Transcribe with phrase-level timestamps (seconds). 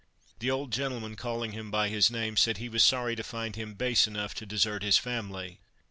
[0.39, 3.75] The old gentleman calling him by his name, said he was sorry to find him
[3.75, 5.59] base enough to desert his family.